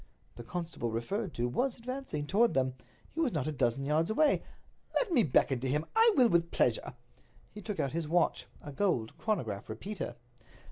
[0.35, 4.41] The constable referred to was advancing toward them—he was not a dozen yards away.
[4.95, 6.95] "Let me beckon to him—I will with pleasure."
[7.51, 10.15] He took out his watch—a gold chronograph repeater.